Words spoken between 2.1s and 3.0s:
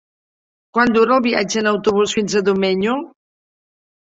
fins a Domenyo?